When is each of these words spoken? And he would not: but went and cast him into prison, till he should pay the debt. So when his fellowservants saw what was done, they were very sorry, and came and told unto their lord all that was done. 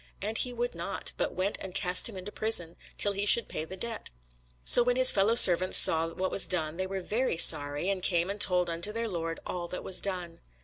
And 0.19 0.35
he 0.35 0.51
would 0.51 0.73
not: 0.73 1.13
but 1.15 1.35
went 1.35 1.59
and 1.61 1.75
cast 1.75 2.09
him 2.09 2.17
into 2.17 2.31
prison, 2.31 2.75
till 2.97 3.11
he 3.11 3.27
should 3.27 3.47
pay 3.47 3.65
the 3.65 3.77
debt. 3.77 4.09
So 4.63 4.81
when 4.81 4.95
his 4.95 5.11
fellowservants 5.11 5.75
saw 5.77 6.07
what 6.07 6.31
was 6.31 6.47
done, 6.47 6.77
they 6.77 6.87
were 6.87 7.01
very 7.01 7.37
sorry, 7.37 7.87
and 7.87 8.01
came 8.01 8.27
and 8.27 8.41
told 8.41 8.67
unto 8.67 8.91
their 8.91 9.07
lord 9.07 9.39
all 9.45 9.67
that 9.67 9.83
was 9.83 10.01
done. 10.01 10.39